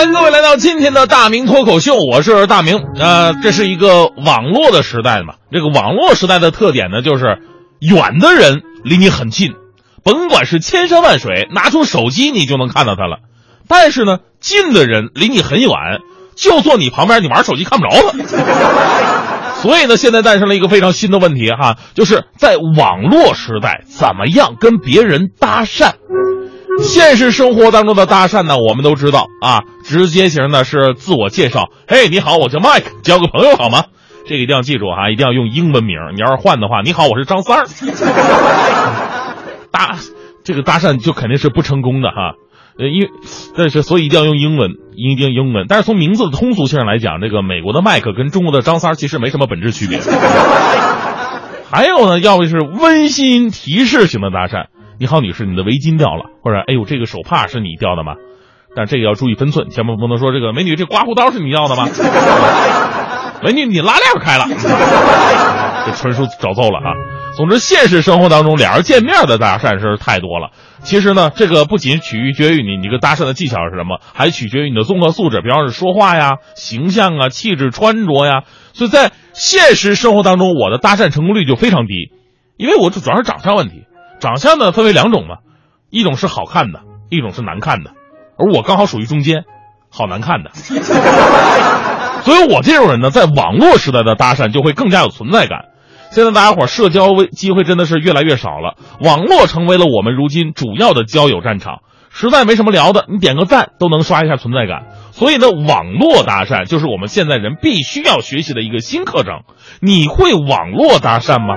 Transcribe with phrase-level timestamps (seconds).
[0.00, 2.82] 欢迎各位来到今天的大明脱口秀，我是大明。
[2.98, 5.34] 呃，这是一个网络的时代嘛。
[5.52, 7.42] 这个网络时代的特点呢，就是
[7.80, 9.52] 远的人离你很近，
[10.02, 13.18] 甭管是千山万水，拿出手机你就能看到他了。
[13.68, 15.70] 但是呢，近的人离你很远，
[16.34, 18.14] 就坐你旁边，你玩手机看不着了。
[19.60, 25.92] 所以呢，现在诞生了一个非常新的问题哈，就是在网络时代，怎么样跟别人搭讪？
[26.82, 33.84] 现实生活当中的搭讪呢，我们都知道啊，直接型的是自我介绍，嘿，你好，我叫 Mike，交个朋友好吗？
[34.26, 35.96] 这个一定要记住哈，一定要用英文名。
[36.14, 37.66] 你要是换的话，你好，我是张三儿。
[39.70, 39.96] 搭
[40.44, 42.34] 这个搭讪就肯定是不成功的哈，
[42.78, 43.10] 呃，因为
[43.56, 45.66] 但是所以一定要用英文，一定英文。
[45.68, 50.00] 但是从名字的通俗性上来讲，这个美国的麦克跟中国的张三儿其实没什么本质区别。
[51.70, 54.66] 还有呢，要么是温馨提示型的搭讪。
[54.98, 58.14] 你好，女士，你的围巾掉了，或者哎呦，这个手帕是你掉的吗？
[58.76, 61.88] 但这个要注意分寸，千万不能说这个美女，这刮胡刀是你要的吗？
[63.42, 64.46] 美女，你拉链开了，
[65.86, 66.92] 这纯属找揍了啊！
[67.36, 70.50] 总之，现实生活当中俩人见面的搭讪是太多了。
[70.82, 78.42] 其实呢，这个不仅取决于你你个搭讪的技巧是什么，还取决于你的综合素质，比方是说话呀、形象啊、气质、穿着呀。
[78.74, 82.12] 所以在现实生活当中，我的搭讪成功率就非常低，
[82.58, 83.84] 因为我主要是长相问题。
[84.20, 85.36] 长相呢分为两种嘛，
[85.90, 87.90] 一种是好看的，一种是难看的，
[88.38, 89.44] 而我刚好属于中间，
[89.90, 90.50] 好难看的。
[92.22, 95.66] 所以我这种人呢，在网络时代的搭讪就会更加有存在感。
[96.10, 101.82] 现在大家伙社交机会真的是越来越少了，网络成为了我们如今主要的交友战场。
[102.12, 104.86] 实在没什么聊的，你点个赞都能刷一下存在感。
[105.12, 109.42] 所以呢，网络搭讪就是我们现在人必须要学习的一个新课程。
[109.80, 111.54] 你会网络搭讪吗？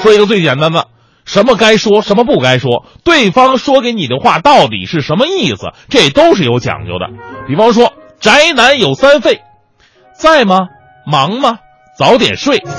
[0.00, 0.88] 说一个最简单的。
[1.24, 7.08] 什么该说，什么不该说，对方说给你的话到底是什么意思，这都是有讲究的。
[7.46, 9.40] 比方说，宅男有三废，
[10.18, 10.68] 在吗？
[11.06, 11.58] 忙吗？
[11.96, 12.62] 早点睡。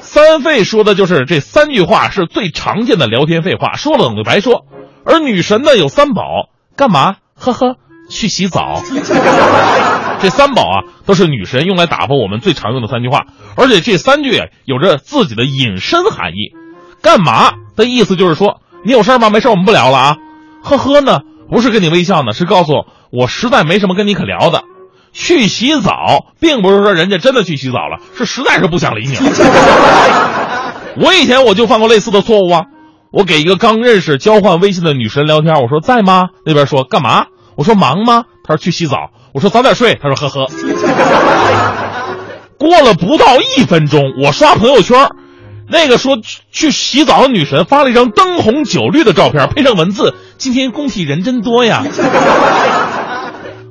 [0.00, 4.64] 三废说的就是这三句话是最常见的聊天废话，说了等于白说。
[5.04, 7.16] 而女神呢有三宝，干嘛？
[7.34, 7.76] 呵呵，
[8.08, 8.80] 去洗澡。
[10.18, 16.55] 这三宝啊，都是女神用来打发我们最常用的三句话，而且这三句有着自己的引申含义。
[17.02, 19.30] 干嘛的意思就是说，你有事吗？
[19.30, 20.16] 没事，我们不聊了啊。
[20.62, 21.20] 呵呵呢，
[21.50, 24.62] 不是跟你微笑呢，是告诉我我实在没什么跟你可聊的。
[25.12, 29.22] 去洗澡，并不是说人家真的去洗澡了，是实在是不想理你了。
[31.00, 32.64] 我以前我就犯过类似的错误啊。
[33.12, 36.28] 我给一个刚认识、交换微信的女神聊天，我说在吗？
[36.44, 37.26] 那边说干嘛？
[37.56, 38.24] 我说忙吗？
[38.44, 39.10] 她说去洗澡。
[39.32, 40.50] 我说早点睡，他说呵呵。
[42.58, 45.08] 过了不到一分钟，我刷朋友圈，
[45.68, 46.18] 那个说
[46.50, 51.84] 去洗澡的女神发了一张灯红酒绿的照片，配上文字：“今天工体人真多呀。”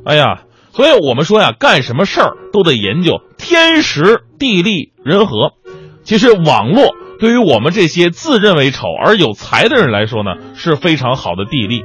[0.06, 0.42] 哎呀，
[0.74, 5.54] 所以我们说呀，干什么事儿都得研究天时、地利、人和。
[6.04, 6.90] 其实网络
[7.20, 11.84] 对于我们这些自认为丑而有才的人来说呢，是非常好的地利。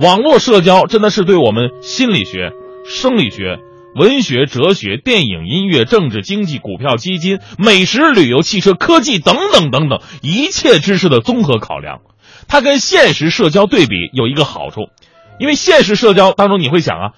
[0.00, 2.52] 网络社交真的是对我们心理学。
[2.84, 3.58] 生理学、
[3.94, 12.00] 文学、哲学、电影、音乐、政治、经济、股票、基金、美食、旅游、汽车、科技等等等等一切知识的综合考量，
[12.48, 14.88] 它跟现实社交对比有一个好处，
[15.38, 17.10] 因为现实社交当中你会想啊，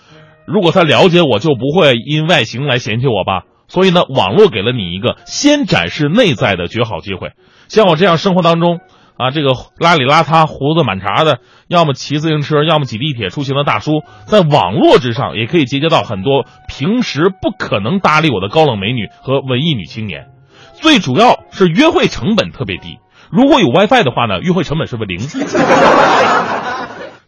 [0.47, 7.31] 如果他了解我就不会因外形来嫌弃我吧，所以呢，网络给了你一个先展示内在的绝好机会。
[7.69, 8.81] 像我这样生活当中。
[9.17, 11.39] 啊，这个邋里邋遢、胡子满茬的，
[11.69, 20.27] 要么骑自行车，要么挤地铁出行的大叔，在网络之上也可以结交到很多平时不可能搭理我的高冷美女和文艺女青年。
[20.75, 22.99] 最主要是约会成本特别低，
[23.31, 25.21] 如果有 WiFi 的话呢，约会成本是不是零？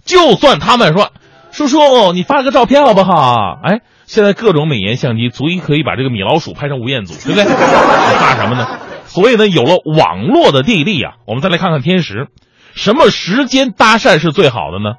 [0.04, 1.12] 就算他们说，
[1.52, 3.58] 叔叔你发个照片好不好？
[3.62, 7.44] 哎，现在各种美颜相机足以可以把这个米老鼠拍成吴彦祖，对不对？
[7.44, 8.66] 你怕什么呢？
[9.06, 12.28] 所以呢，有了网络的地利啊，我们再来看看天时，
[12.74, 14.96] 什么时间搭讪是最好的呢？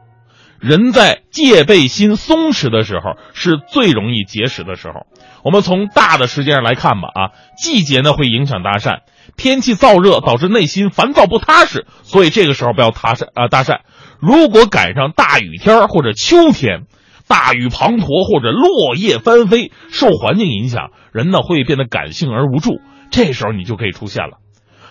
[0.59, 5.05] 人在戒备心松弛的时候，是最容易结识的时候。
[5.43, 7.21] 我们从大的时间上来看吧，啊，
[7.61, 9.01] 季节呢会影响搭讪，
[9.37, 13.81] 天气燥热导致内心烦躁不踏实，所以这个时候不要搭讪啊搭讪。
[14.19, 16.85] 如果赶上大雨天或者秋天，
[17.27, 22.79] 大雨滂沱或者落叶翻飞，受环境影响，人呢会变得感性而无助。
[23.11, 24.37] 这时候你就可以出现了。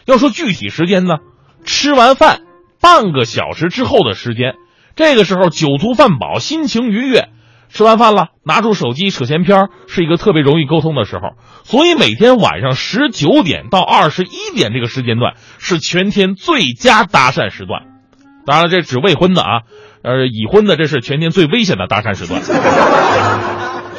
[0.04, 1.16] 要说具体时间呢，
[1.64, 2.40] 吃完饭
[2.80, 4.54] 半个小时之后的时间，
[4.94, 7.28] 这个时候酒足饭饱，心情愉悦。
[7.68, 11.30] 吃完饭了，拿出手机扯闲篇，是一个特别容易沟通的时候。
[11.64, 17.82] 所以每天晚上十九点到二十一点这个时间段是全天最佳搭讪时段。
[18.46, 19.62] 当然了，这指未婚的啊，
[20.06, 22.40] 呃，已婚的这是全天最危险的搭讪时段。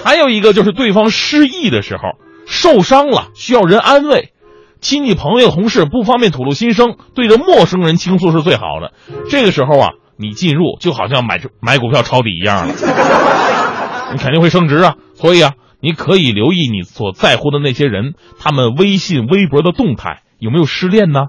[0.05, 2.03] 还有一个就是对方失意的时候，
[2.45, 4.31] 受伤了需要人安慰，
[4.79, 8.93] 亲戚朋友同事不方便吐露心声，对着陌生人倾诉是最好的。
[9.29, 12.73] 这个时候啊，你进入就好像买买股票抄底一样了，
[14.13, 14.95] 你肯定会升值啊。
[15.13, 21.25] 所以啊，你可以留意你所在乎的那些人，他们微信、微博的动态，有没有失恋呢？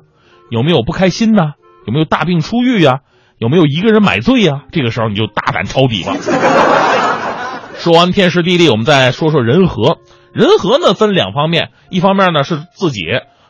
[0.51, 1.55] 有没有不开心呢？
[1.85, 3.01] 有没有大病初愈呀？
[3.39, 4.65] 有没有一个人买醉呀？
[4.73, 6.15] 这个时候你就大胆抄底吧。
[7.79, 9.99] 说完天时地利，我们再说说人和。
[10.33, 13.03] 人和呢分两方面，一方面呢是自己，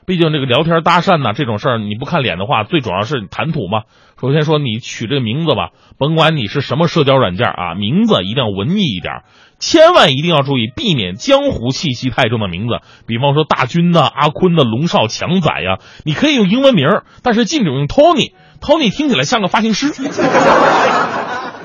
[0.06, 3.82] 毕竟这个聊天搭讪呢这种事儿，你不看脸的话，最主要是谈吐嘛。
[4.20, 9.22] 首先说你取这个名字吧，甭管你是什么社交软件啊，名字一定要文艺一点，
[9.58, 16.86] 千万一定要注意避免江湖气息太重的名字，比方说大军呐、阿坤的、龙少、强仔呀，你可以用英文名，
[17.22, 18.32] 但是禁止用 Tony。
[18.60, 19.92] Tony 听起来像个发型师。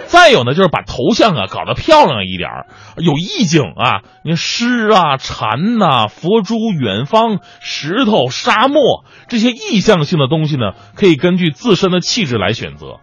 [0.06, 2.50] 再有呢，就是把头像啊搞得漂亮一点
[2.98, 4.04] 有意境啊。
[4.24, 13.00] 你诗啊、禅呐、佛珠、远方、石头、沙漠这些意象性的东西呢，可以根据自身的气质来选择。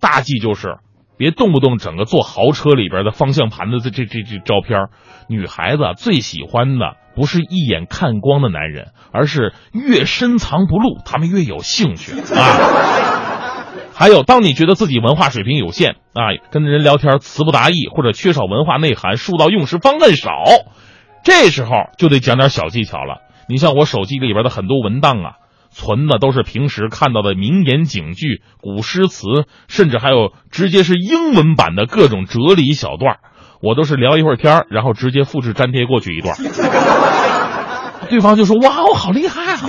[0.00, 0.78] 大忌就是，
[1.16, 4.88] 别动不动整个坐豪车里边的方向盘的这这这这照片。
[5.28, 13.64] 女孩子最喜欢的不是一眼看光的男人，而是越深藏不露，他们越有兴趣 啊。
[13.92, 20.30] 还有，当你觉得自己文化水平有限啊，跟人聊天词不达意，或者缺少文化内涵，书到用时方恨少，
[21.24, 23.22] 这时候就得讲点小技巧了。
[23.48, 25.32] 你像我手机里边的很多文档啊，
[25.76, 29.26] 存的都是平时看到的名言警句、古诗词，
[29.68, 33.18] 甚至还有直接是英文版的各种哲理小段
[33.60, 36.34] 我都是聊一会儿天然后直接复制粘贴过去一段，
[38.08, 39.60] 对方就说：“哇，我好厉害啊！”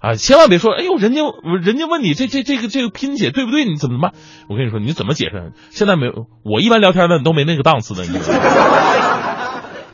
[0.00, 1.20] 啊，千万别说，哎呦，人家
[1.62, 3.66] 人家问你这这这个这个拼写对不对？
[3.66, 4.12] 你怎么办？
[4.48, 5.52] 我跟你说，你怎么解释？
[5.70, 8.02] 现在没有，我一般聊天的都没那个档次的。
[8.06, 8.40] 你知道吗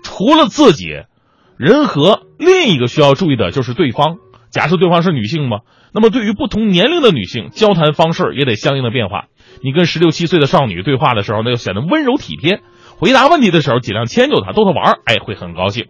[0.04, 0.86] 除了自己，
[1.60, 4.16] 人和另一个需要注意的就是对方。
[4.48, 5.58] 假设对方是女性嘛，
[5.92, 9.24] 那么对于不同年龄的女性，交谈方式也得相应的变化。
[9.62, 12.60] 你跟十六七岁的少女对话的时候，那就显得温柔体贴；
[12.96, 15.88] 回答问题的时候，尽量迁就她，逗她玩儿，哎，会很高兴。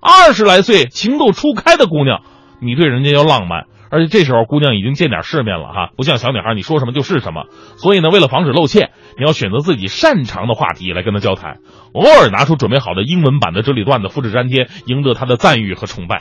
[0.00, 2.22] 二十来岁情窦初开的姑娘。
[2.60, 7.44] 你对人家要浪漫，而且这时候姑娘已经见点世面了哈，不像小女孩，你说什么就是什么。
[7.76, 11.58] 所以呢，为了防止露怯，你要选择自己擅长的话题来跟她交谈，
[11.92, 16.20] 偶尔拿出准备好的英文版的哲理段子复制粘贴，赢得她的赞誉和崇拜。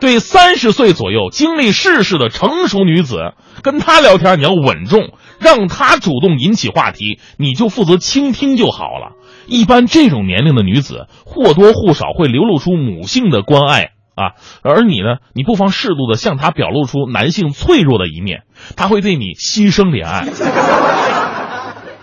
[0.00, 3.32] 对三十岁左右经历世事的成熟女子，
[3.62, 9.12] 跟她聊天你要稳重，让她主动引起话题，你就负责倾听就好了。
[9.46, 13.92] 一般这种年龄的女子或多或少会流露出母性的关爱。
[14.14, 15.16] 啊，而你呢？
[15.34, 18.42] 你不妨适度的向他表露出男性脆弱的一面，
[18.76, 20.26] 他会对你心生怜爱，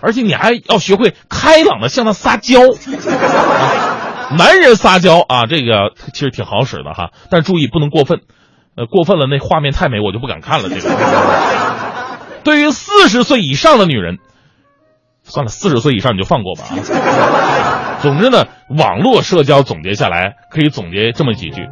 [0.02, 2.60] 而且你还要学会开朗的向他撒娇。
[4.36, 8.20] 男人撒娇啊，这个其实挺好使的哈，但注意不能过分，
[8.76, 10.68] 呃，过分了那画面太美，我就不敢看了。
[10.68, 10.90] 这个，
[12.44, 14.18] 对于四十岁以上的女人，
[15.22, 16.64] 算了，四十岁以上你就放过吧。
[16.64, 17.98] 啊。
[18.00, 18.46] 总之呢，
[18.76, 21.68] 网络社交总结下来可以总结这么几句。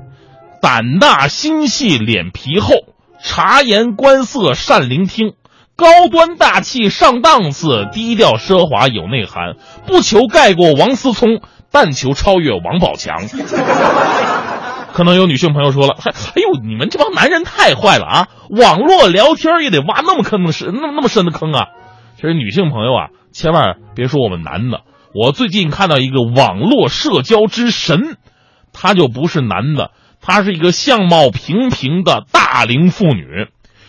[0.60, 2.74] 胆大心细脸皮厚，
[3.22, 5.32] 察言观色善聆听，
[5.76, 11.40] 高端大气上档次，低调奢华有内涵，不求盖过王思聪，
[11.70, 13.16] 但求超越王宝强。
[14.92, 18.28] 可能有女性朋友说了：“哎呦，你们这帮男人太坏了啊！
[18.50, 21.68] 网络聊天也得挖那么坑深，那么那么深的坑啊！”
[22.16, 24.80] 其实女性朋友啊，千万别说我们男的。
[25.14, 28.16] 我最近看到一个网络社交之神，
[28.72, 29.92] 他就不是男的。
[30.20, 33.48] 她是一个相貌平平的大龄妇女，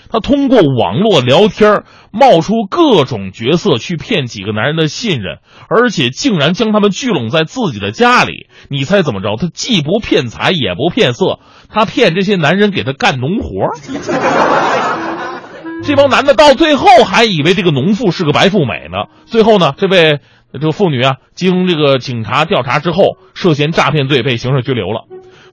[0.09, 8.47] 她通过网络聊天冒出各种角色去骗几个男人的信任，而且竟然将他们聚拢在自己的家里。
[8.69, 9.35] 你猜怎么着？
[9.37, 13.69] 她既不骗财也不骗色，她骗这些男人给她干农活。
[15.83, 19.07] 这帮男的到最后还以为这个农妇是个白富美呢。
[19.25, 20.19] 最后呢，这位
[20.53, 25.05] 这个妇女啊，经这个警察调查之后，涉嫌诈骗罪被刑事拘留了。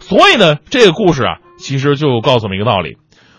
[0.09, 2.97] 所以呢，这个故事啊，其实就告诉我们一个道理：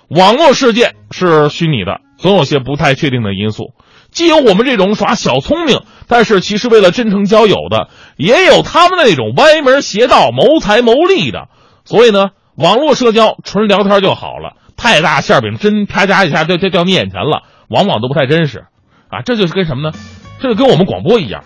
[0.07, 3.73] 网络世界是虚拟的，总有些不太确定的因素。
[4.11, 11.47] 既有我们这种耍小聪明，但是其实为了真诚交友的，也有他们那种歪门邪道、谋财谋利的。
[11.85, 18.65] 所以呢，网络社交纯聊天就好了，太大馅饼真啪嗒一下就就掉你眼前了，往往都不太真实。
[19.09, 19.97] 啊，这就是跟什么呢？
[20.39, 21.45] 这就跟我们广播一样，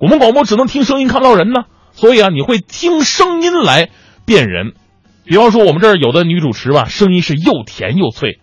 [0.00, 3.90] 我们广播只能听声音看不到人呢，所以啊，你会听声音来
[4.24, 4.72] 辨人。
[5.24, 8.40] 比方说我们这儿有的女主持吧，声音是又甜又脆。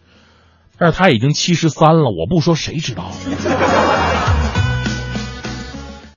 [0.77, 3.11] 但是她已经七十三了，我不说谁知道？